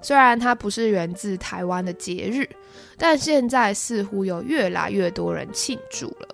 [0.00, 2.48] 虽然它不是源自台湾的节日，
[2.96, 6.28] 但现在似乎有越来越多人庆祝了。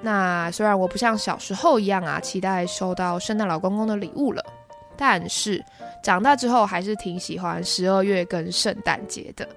[0.00, 4.44] 那虽然我不像小时候一样啊，期待收到圣诞老公公的礼物了，
[4.96, 5.64] 但是
[6.02, 9.48] 长大之后还是挺喜欢十二月跟圣诞节的。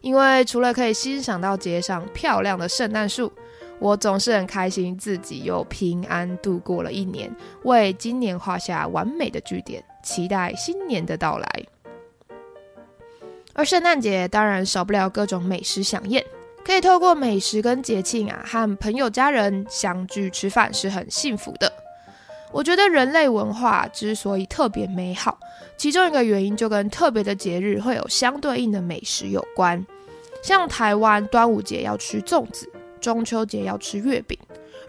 [0.00, 3.32] 因为除了可以欣赏到街上漂亮的圣诞树，
[3.78, 7.30] 我总是很开心自己又平安度过了一年，
[7.64, 11.48] 为今年画下完美的句点，期待新年的到来。
[13.56, 16.22] 而圣诞节当然少不了各种美食飨宴，
[16.64, 21.72] 可以透过美食跟节庆啊，和朋友家人相聚吃饭是很幸福的。
[22.50, 25.38] 我觉得人类文化之所以特别美好，
[25.76, 29.84] 其中一个原因就跟特别的节日会有相对应的美食有关。
[30.42, 32.68] 像台湾端午节要吃粽子，
[33.00, 34.36] 中秋节要吃月饼，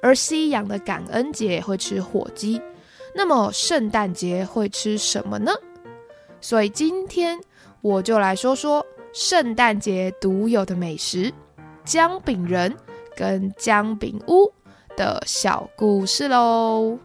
[0.01, 2.59] 而西洋的感恩节会吃火鸡。
[3.13, 5.51] 那么圣诞节会吃什么呢？
[6.41, 7.39] 所以今天。
[7.87, 8.83] 我就来说说
[9.13, 11.31] 圣诞节独有的美食——
[11.85, 12.75] 姜饼人
[13.15, 14.51] 跟姜饼屋
[14.97, 16.97] 的小故事喽。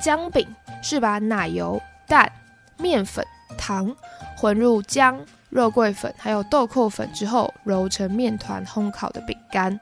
[0.00, 0.46] 姜饼
[0.80, 2.30] 是把奶油、蛋、
[2.78, 3.26] 面粉、
[3.58, 3.92] 糖
[4.38, 5.18] 混入姜、
[5.50, 9.76] 肉桂粉还有豆蔻粉之后揉成面团烘烤的饼干。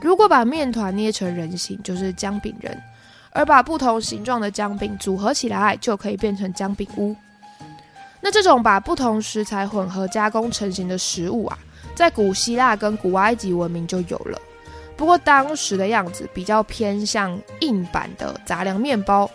[0.00, 2.80] 如果把面团捏成人形，就是姜饼人。
[3.32, 7.16] 而把不同形状的姜饼组合起来，就可以变成姜饼屋。
[8.20, 11.58] 那这种把不同食材混合加工成型的食物啊，
[11.94, 14.38] 在古希腊跟古埃及文明就有了。
[14.96, 19.28] 不过当时的样子比较偏向硬板的杂粮面包，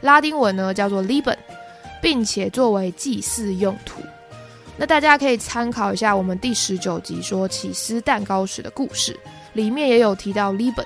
[0.00, 1.36] 拉丁文呢叫做 liben，
[2.02, 4.00] 并且作为祭祀用途。
[4.76, 9.16] 那大家可以参考一下我们第十九集说起司蛋糕时的故事，
[9.52, 10.84] 里面也有提到 liben。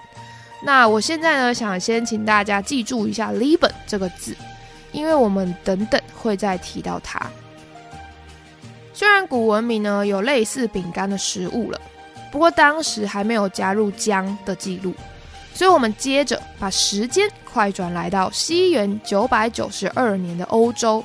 [0.60, 4.34] 那我现在呢，想先请大家记住一下 “liben” 这个字，
[4.90, 7.20] 因为我们等等会再提到它。
[8.92, 11.80] 虽然古文明呢有类似饼干的食物了，
[12.32, 14.92] 不过当时还没有加入姜的记录，
[15.54, 21.04] 所以我们接着把时间快转来到西元九百九十二年的欧洲。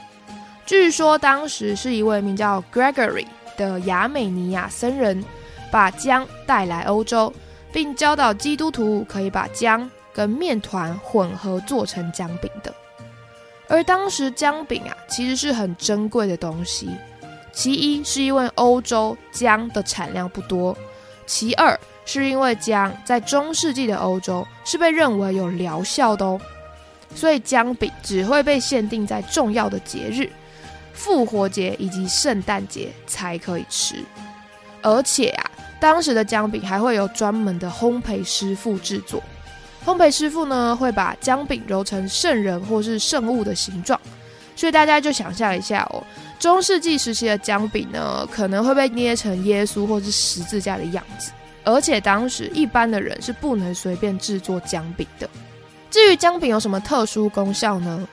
[0.65, 5.23] 据说当时是一位名叫 Gregory 的亚美尼亚僧人
[5.69, 7.31] 把姜带来欧洲。
[7.73, 12.73] 并教导基督徒可以把姜跟面团混合做成姜饼的。
[13.67, 16.87] 而当时姜饼啊，其实是很珍贵的东西。
[17.51, 20.77] 其一是因为欧洲姜的产量不多，
[21.25, 26.39] 其二是因为姜在中世纪的欧洲是被认为有疗效的哦，
[27.15, 30.29] 所以姜饼只会被限定在重要的节日，
[30.93, 34.03] 复活节以及圣诞节才可以吃，
[34.81, 35.49] 而且啊。
[35.83, 39.21] 当时的姜饼还会有专门的烘焙师傅制作，
[39.85, 43.99] 烘焙师傅呢会把姜饼揉成圣人或是圣物的形状，
[44.55, 46.01] 所以大家就想象一下哦，
[46.39, 51.33] 中世纪时期的姜饼呢可能会被捏成耶稣或是十字架的样子，
[51.65, 55.29] 而且当时一般的人是不能随便制作姜饼的。
[55.91, 58.07] 至于姜饼有什么特殊功效呢？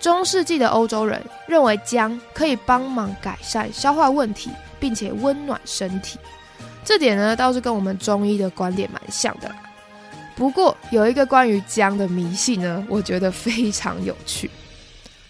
[0.00, 4.48] 中世纪的欧洲人认为姜可以帮忙改善消化问题，
[4.78, 6.18] 并且温暖身体。
[6.84, 9.56] 这点呢，倒是跟我们中医的观点蛮像的啦。
[10.34, 14.50] 不过有一个关于姜的迷信呢，我觉得非常有趣。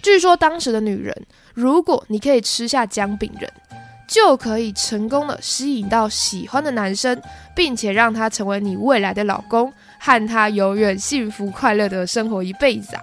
[0.01, 1.15] 据说当时的女人，
[1.53, 3.53] 如果你可以吃下姜饼人，
[4.07, 7.21] 就可以成功的吸引到喜欢的男生，
[7.55, 13.03] 并且让他成为你未来的老公，和他永远幸福快乐的生活一辈子啊。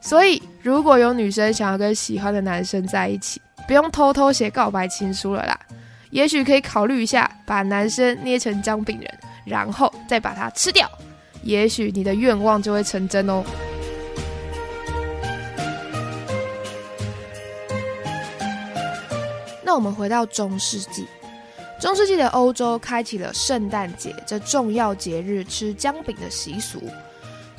[0.00, 5.58] 所以，如果有女生想要跟喜欢的男生在一起，不用偷偷写告白情书了啦。
[6.16, 10.90] 也许可以考虑一下，把男生捏成姜饼人，然后再把它吃掉。
[11.42, 13.44] 也许你的愿望就会成真哦。
[19.62, 21.06] 那我们回到中世纪，
[21.78, 26.82] 中世纪的欧洲开启了圣诞节这重要节日吃姜饼的习俗。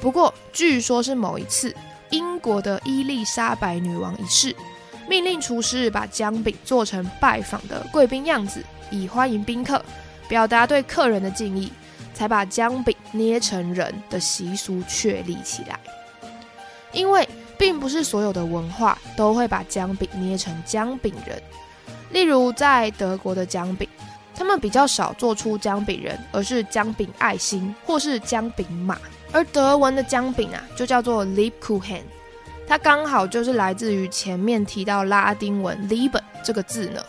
[0.01, 1.75] 不过，据说是某一次
[2.09, 4.55] 英国的伊丽莎白女王一世。
[5.07, 9.83] 命令厨师把姜饼做成拜访的贵宾样子，以欢迎宾客，
[10.27, 11.71] 表达对客人的敬意，
[12.13, 15.79] 才把姜饼捏成人的习俗确立起来。
[16.91, 17.27] 因为
[17.57, 21.41] 并不是所有的文化都会把姜饼捏成姜饼人。
[22.11, 23.87] 例如，在德国的姜饼，
[24.35, 28.97] 他们比较少做出姜饼人，而是姜饼爱心或是姜饼马。
[29.31, 32.01] 而德文的姜饼啊，就叫做 Liebkuchen，
[32.67, 37.01] 它刚好就是来自于前面提到拉丁文 Lieben 这个字呢。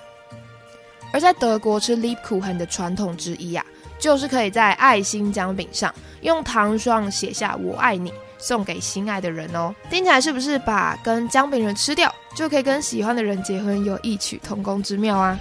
[1.13, 3.65] 而在德国吃 Liebkuchen 的传统之一啊，
[3.99, 8.13] 就是可以在爱心姜饼上用糖霜写下“我爱你”。
[8.41, 15.37] 送给心爱的人哦，听起来是不是把跟姜饼人吃掉，就可以跟喜欢的人结婚，有异曲同工之妙啊？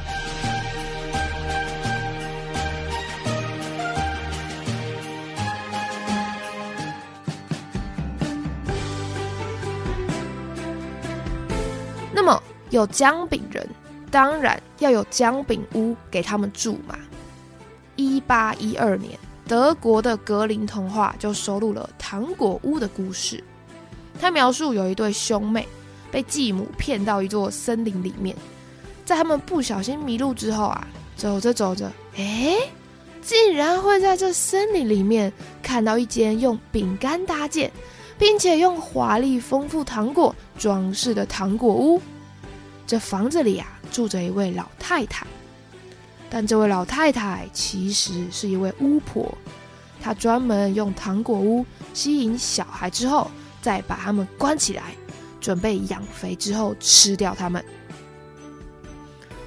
[12.77, 13.68] 有姜饼人，
[14.12, 16.97] 当然要有姜饼屋给他们住嘛。
[17.95, 19.18] 一八一二年。
[19.47, 23.41] 德国的格林童话就收录了糖果屋的故事。
[24.19, 25.65] 他描述有一对兄妹
[26.12, 28.35] 被继母骗到一座森林里面，
[29.06, 30.85] 在他们不小心迷路之后啊，
[31.15, 32.57] 走着走着，哎，
[33.21, 35.31] 竟然会在这森林里面
[35.63, 37.71] 看到一间用饼干搭建，
[38.19, 42.01] 并且用华丽丰富糖果装饰的糖果屋。
[42.88, 45.28] 这房子里啊，住着一位老太太。
[46.30, 49.38] 但这位老太太其实是一位巫婆，
[50.01, 53.30] 她专门用糖果屋吸引小孩，之后
[53.62, 54.95] 再把他们关起来，
[55.39, 57.63] 准备养肥之后吃掉他们。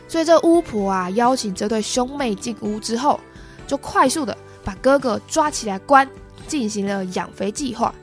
[0.06, 3.18] 所以这巫婆啊，邀请这对兄妹进屋之后，
[3.66, 6.08] 就快速的把哥哥抓起来关，
[6.46, 7.94] 进行了养肥计划，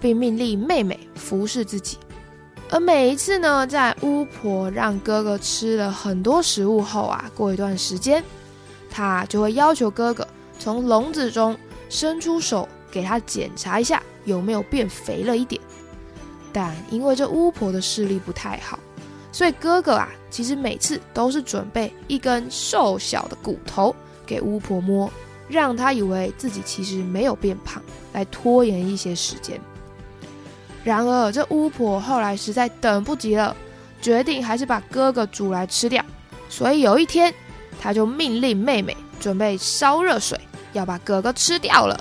[0.00, 1.98] 并命令妹妹服侍自己。
[2.70, 8.22] 而每一次呢，在巫婆让哥哥吃了很多食物后啊，过一段时间，
[8.90, 10.26] 他就会要求哥哥
[10.58, 11.56] 从笼子中
[11.88, 15.60] 伸出手，给他检查一下有没有变肥了一点。
[16.52, 18.78] 但因为这巫婆的视力不太好，
[19.32, 23.94] 所以哥哥啊，其实每次都是准备一根瘦小的骨头
[24.26, 25.10] 给巫婆摸，
[25.48, 27.82] 让她以为自己其实没有变胖，
[28.12, 29.58] 来拖延一些时间。
[30.88, 33.54] 然而，这巫婆后来实在等不及了，
[34.00, 36.02] 决定还是把哥哥煮来吃掉。
[36.48, 37.32] 所以有一天，
[37.78, 40.40] 她就命令妹妹准备烧热水，
[40.72, 42.00] 要把哥哥吃掉了。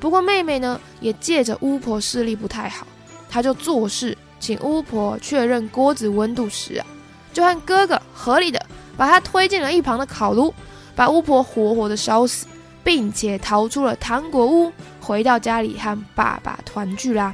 [0.00, 2.84] 不过妹妹呢，也借着巫婆视力不太好，
[3.30, 6.86] 她就做事请巫婆确认锅子温度时啊，
[7.32, 8.60] 就和哥哥合理的
[8.96, 10.52] 把他推进了一旁的烤炉，
[10.96, 12.46] 把巫婆活活的烧死，
[12.82, 17.32] 并且逃出了糖果屋，回到家里和爸爸团聚啦。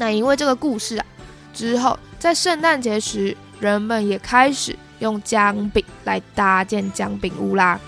[0.00, 1.04] 那因为这个故事啊，
[1.52, 7.78] 之后在圣诞节时，人们也开始用姜饼来搭建姜饼屋啦。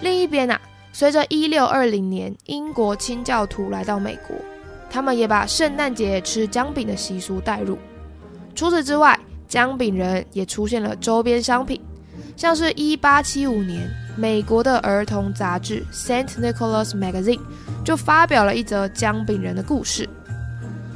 [0.00, 0.60] 另一边啊，
[0.92, 4.36] 随着一六二零年英国清教徒来到美国，
[4.88, 7.76] 他们也把圣诞节吃姜饼的习俗带入。
[8.54, 9.18] 除此之外，
[9.48, 11.80] 姜饼人也出现了周边商品，
[12.36, 14.03] 像是一八七五年。
[14.16, 17.38] 美国的儿童杂志《Saint Nicholas Magazine》
[17.84, 20.08] 就发表了一则姜饼人的故事。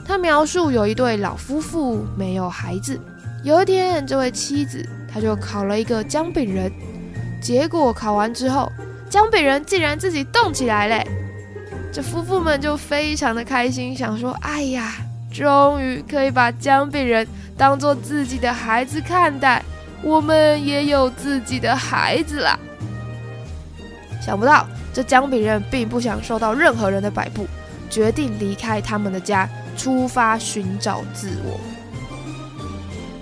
[0.06, 2.98] 他描述有一对老夫妇没有孩子，
[3.42, 6.72] 有一天，这位妻子他就烤了一个姜饼人，
[7.42, 8.70] 结果烤完之后，
[9.10, 11.06] 姜饼人竟然自己动起来嘞！
[11.92, 14.94] 这夫妇们就非常的开心，想说：“哎呀，
[15.32, 19.62] 终于可以把姜饼人当做自己的孩子看待，
[20.02, 22.58] 我们也有自己的孩子了。”
[24.20, 27.46] 想不到，这姜饼人并不想受到任何人的摆布，
[27.88, 31.58] 决定离开他们的家，出发寻找自我。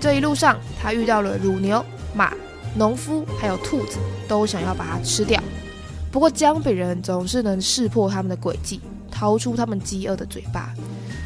[0.01, 1.85] 这一路上，他遇到了乳牛、
[2.15, 2.33] 马、
[2.75, 3.99] 农夫，还有兔子，
[4.29, 5.43] 都想要把它吃掉。
[6.11, 10.73] 不过，姜饼人总是能识破他们的诡计，逃出他们饥饿的嘴巴。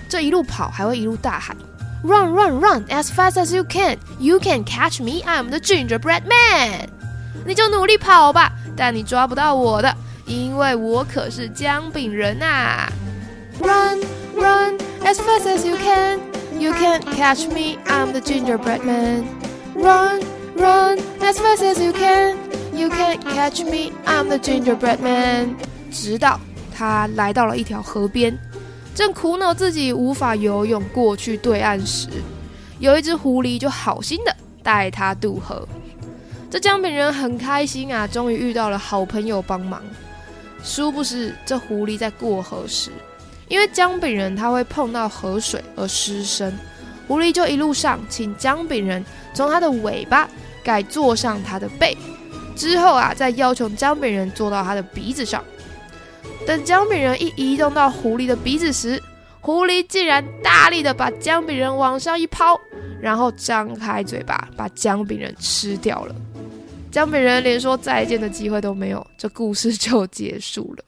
[0.08, 1.56] 这一路跑，还会一路大喊
[2.02, 3.98] ：“Run, run, run as fast as you can!
[4.18, 5.22] You can catch me!
[5.22, 6.88] I'm the gingerbread man!”
[7.46, 8.52] 你就努力跑吧。
[8.76, 9.94] 但你抓不到我的，
[10.26, 12.88] 因为我可是姜饼人呐
[13.60, 14.00] ！Run,
[14.36, 16.18] run as fast as you can,
[16.58, 17.78] you can't catch me.
[17.86, 19.24] I'm the gingerbread man.
[19.74, 20.20] Run,
[20.56, 22.36] run as fast as you can,
[22.74, 23.92] you can't catch me.
[24.06, 25.56] I'm the gingerbread man.
[25.90, 26.40] 直到
[26.74, 28.38] 他来到了一条河边，
[28.94, 32.08] 正苦恼自己无法游泳过去对岸时，
[32.78, 35.66] 有一只狐狸就好心的带他渡河。
[36.50, 39.80] 这姜饼人很开心啊，终于遇到了好朋友帮忙。
[40.64, 42.90] 殊不知，这狐狸在过河时，
[43.46, 46.52] 因为姜饼人他会碰到河水而失身，
[47.06, 50.28] 狐狸就一路上请姜饼人从他的尾巴
[50.64, 51.96] 改坐上他的背，
[52.56, 55.42] 之后啊，再要求姜饼人坐到他的鼻子上。
[56.44, 59.00] 等姜饼人一移动到狐狸的鼻子时，
[59.40, 62.60] 狐狸竟然大力的把姜饼人往上一抛，
[63.00, 66.14] 然后张开嘴巴把姜饼人吃掉了。
[66.90, 70.84] 姜饼人连说再见的机会都没有，这故事就结束了。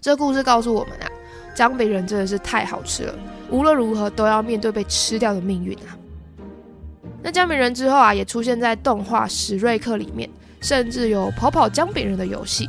[0.00, 1.06] 这故事告诉我们啊，
[1.54, 3.14] 姜饼人真的是太好吃了，
[3.50, 5.96] 无论如何都要面对被吃掉的命运啊。
[7.22, 10.28] 那姜饼人之后啊，也出现在动画《史瑞克》里面，
[10.60, 12.68] 甚至有跑跑姜饼人的游戏。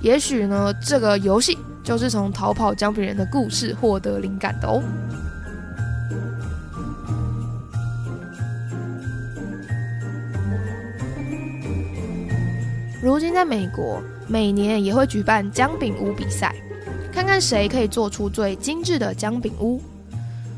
[0.00, 4.80] 也许呢，这个游戏就是从逃跑姜饼人的故事获得灵感的哦。
[13.06, 16.52] 如今在美国，每年也会举办姜饼屋比赛，
[17.12, 19.80] 看看谁可以做出最精致的姜饼屋。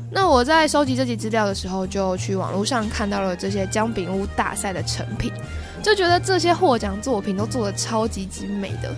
[0.09, 5.31] 那我在收集这集资料的时候，就去网络上看到了这些姜饼屋大赛的成品，
[5.83, 8.91] 就觉得这些获奖作品都做的超级精美的。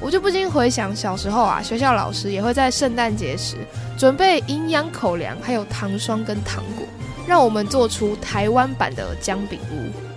[0.00, 3.58] 我就不禁回想小时候啊，学校老师也会在圣诞节时
[3.96, 6.84] 准备营养口粮，还有糖霜跟糖果，
[7.28, 10.07] 让我们做出台湾版的姜饼屋。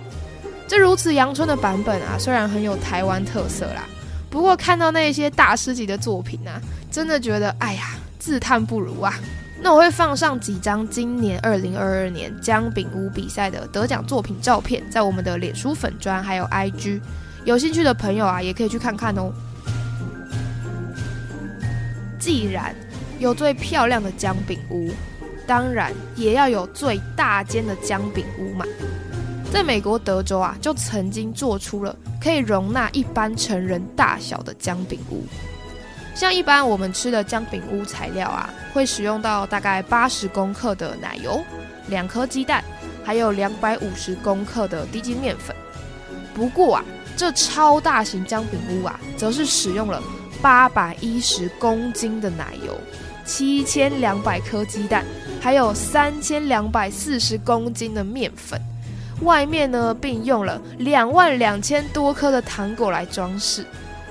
[0.72, 3.84] 这如此阳春的版本啊，虽然很有台湾特色啦，
[4.30, 6.58] 不过看到那些大师级的作品啊，
[6.90, 9.12] 真的觉得哎呀，自叹不如啊。
[9.60, 17.02] 那我会放上几张今年二零二二年姜饼屋比赛的得奖作品照片，在我们的脸书粉砖还有 IG，
[17.44, 19.30] 有兴趣的朋友啊，也可以去看看哦。
[22.18, 22.74] 既然
[23.18, 24.90] 有最漂亮的姜饼屋，
[25.46, 28.64] 当然也要有最大间的姜饼屋嘛。
[29.52, 35.22] 在美国德州啊，就曾经做出了可以容纳一般成人大小的姜饼屋。
[36.14, 41.38] 像一般我们吃的姜饼屋材料啊，会使用到大概八十公克的奶油、
[41.88, 42.64] 两颗鸡蛋，
[43.04, 45.54] 还有两百五十公克的低筋面粉。
[46.32, 50.02] 不过啊，这超大型姜饼屋啊，则是使用了。
[50.40, 52.76] 八百一十公斤的奶油，
[53.24, 55.04] 七千两百颗鸡蛋，
[55.42, 58.60] 还有三千两百四十公斤的面粉，
[59.24, 63.64] 外面呢并用了两万两千多颗的糖果来装饰。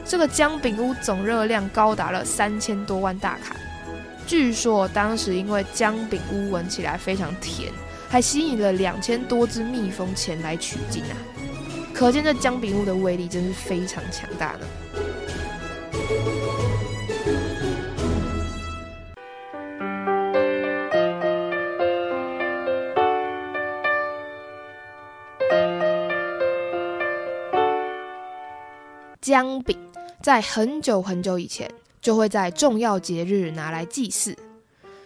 [0.04, 3.56] 这个姜饼屋总热量高达了三千多万大卡。
[4.26, 7.72] 据说当时因为姜饼屋闻起来非常甜，
[8.10, 11.16] 还吸引了两千多只蜜蜂前来取经啊！
[11.94, 14.60] 可见这姜饼屋的威力真是非常强大呢。
[29.32, 29.78] 姜饼
[30.22, 31.66] 在很久很久以前
[32.02, 34.38] 就会在重要节日拿来祭祀。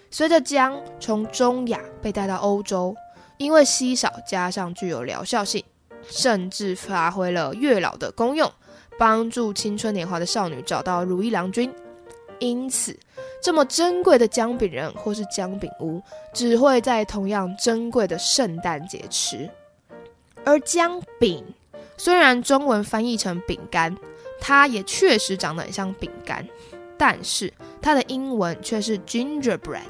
[0.10, 2.96] 随着姜从中亚被带到欧洲，
[3.38, 5.64] 因为稀少加上具有疗效性，
[6.08, 8.52] 甚至发挥了月老的功用。
[8.98, 11.72] 帮助青春年华的少女找到如意郎君，
[12.40, 12.98] 因此
[13.44, 16.02] 这么珍贵的姜饼人或是姜饼屋，
[16.34, 19.48] 只会在同样珍贵的圣诞节吃。
[20.44, 21.46] 而姜饼
[21.98, 23.96] 虽然中文翻译成饼干，
[24.40, 26.48] 它也确实长得很像饼干，
[26.98, 29.82] 但是它的英文却是 gingerbread，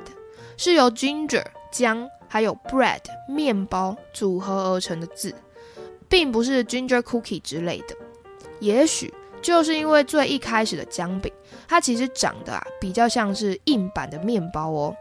[0.57, 5.33] 是由 ginger 姜还有 bread 面包组合而成的字，
[6.07, 7.95] 并不是 ginger cookie 之类的。
[8.59, 11.31] 也许就是因为最一开始的姜饼，
[11.67, 14.95] 它其实长得啊比较像是硬版的面包哦。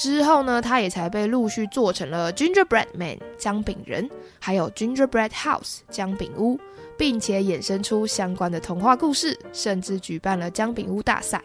[0.00, 6.58] 之后呢，它也才被陆续做成了 Gingerbread Man 姜饼人，还有 Gingerbread House 姜饼屋，
[6.96, 11.42] 并且衍生出相关的童话故事，甚至举办了姜饼屋大赛。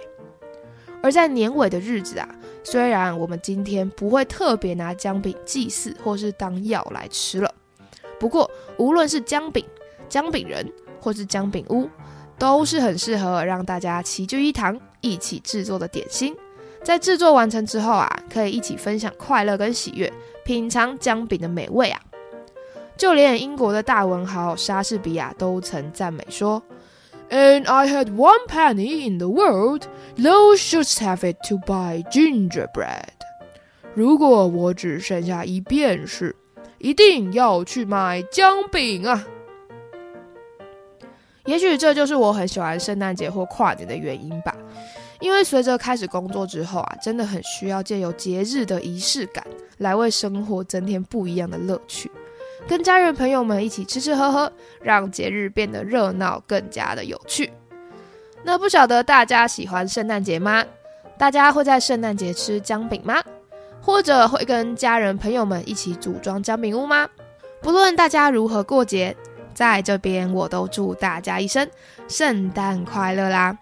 [1.03, 2.29] 而在年尾的日子啊，
[2.63, 7.53] 虽然我们今天不会特别拿姜饼祭祀或是当药来吃了，
[8.17, 9.65] 不过无论是姜饼、
[10.07, 10.65] 姜饼人。
[11.01, 11.87] 或是姜饼屋，
[12.39, 16.35] 都是很适合让大家齐聚一堂一起制作的点心。
[16.85, 20.13] 在制作完成之后啊，可以一起分享快乐跟喜悦，
[20.43, 21.99] 品尝姜饼的美味啊。
[22.95, 26.61] 就连英国的大文豪莎士比亚都曾赞美说
[27.31, 33.15] ：“And I had one penny in the world, thou shouldst have it to buy gingerbread。”
[33.95, 36.35] 如果我只剩下一便士，
[36.77, 39.25] 一定要去买姜饼啊！
[41.45, 44.55] 也许这就是我很喜欢圣诞节或跨年的原因吧，
[45.25, 49.43] 因为随着开始工作之后啊，真的很需要借由节日的仪式感
[49.79, 52.11] 来为生活增添不一样的乐趣，
[52.67, 54.53] 跟家人朋友们一起吃吃喝喝，
[54.83, 57.51] 让节日变得热闹更加的有趣。
[58.43, 60.63] 那不晓得大家喜欢圣诞节吗？
[61.17, 63.19] 大家会在圣诞节吃姜饼吗？
[63.81, 67.09] 或者会跟家人朋友们一起组装姜饼屋吗？
[67.63, 69.17] 不论大家如何过节。
[69.55, 71.65] 在这边，我都祝大家一生
[72.09, 73.57] 圣诞快乐啦！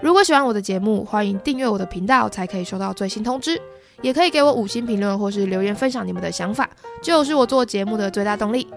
[0.00, 3.60] 如果喜欢我的节目，欢迎订阅我的频道，才可以收到最新通知。
[4.00, 6.70] 也可以给我五星评论或是留言分享你们的想法，
[7.02, 8.68] 就是我做节目的最大动力。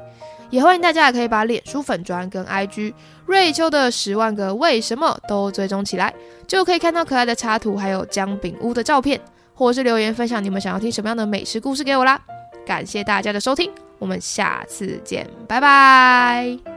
[0.49, 2.93] 也欢迎大家也可以把脸书粉砖跟 IG
[3.27, 6.11] 瑞秋的十万个为什么都追踪起来，
[6.47, 9.21] 就可以看到可爱的插图，还有姜饼屋的照片，
[9.53, 12.19] 或是留言分享你们想要听什么样的美食故事给我啦。
[12.65, 16.70] 感谢大家的收听，我们下次见，拜拜。